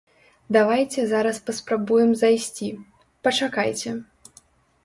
[0.55, 2.69] Давайце зараз паспрабуем зайсці,
[3.29, 3.95] пачакайце.